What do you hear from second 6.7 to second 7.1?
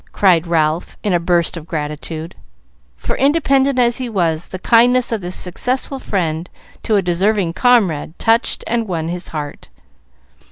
to a